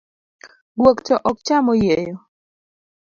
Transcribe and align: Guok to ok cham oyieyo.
Guok 0.79 0.97
to 1.05 1.15
ok 1.29 1.37
cham 1.45 1.65
oyieyo. 1.73 2.15